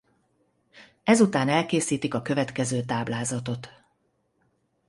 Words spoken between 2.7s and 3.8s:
táblázatot.